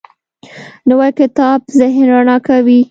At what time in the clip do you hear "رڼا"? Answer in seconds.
2.13-2.37